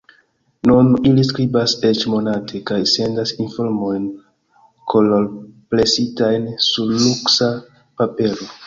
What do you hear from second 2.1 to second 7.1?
monate kaj sendas informojn kolorpresitajn sur